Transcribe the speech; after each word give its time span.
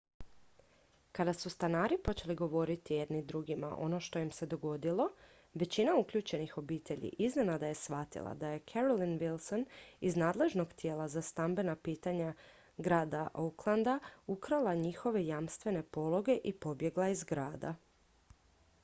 kada 1.17 1.33
su 1.33 1.49
stanari 1.49 1.97
počeli 2.03 2.35
govoriti 2.35 2.95
jedni 2.95 3.21
drugima 3.25 3.75
ono 3.83 3.99
što 3.99 4.19
im 4.19 4.31
se 4.31 4.45
dogodilo 4.45 5.07
većina 5.53 5.95
uključenih 5.95 6.57
obitelji 6.57 7.11
iznenada 7.27 7.67
je 7.67 7.75
shvatila 7.75 8.33
da 8.33 8.49
je 8.55 8.63
carolyn 8.73 9.13
wilson 9.19 9.65
iz 9.99 10.15
nadležnog 10.15 10.73
tijela 10.73 11.07
za 11.07 11.21
stambena 11.31 11.75
pitanja 11.75 12.33
grada 12.77 13.27
oaklanda 13.33 13.95
oha 13.99 14.07
ukrala 14.27 14.73
njihove 14.73 15.25
jamstvene 15.27 15.83
pologe 15.83 16.39
i 16.43 16.53
pobjegla 16.53 17.09
iz 17.09 17.23
grada 17.23 17.75